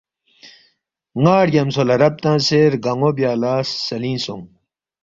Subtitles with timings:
[1.23, 4.45] نا ڑگیامژھو لا رب تنگسے رگنو بیا لاسلینگ سونگ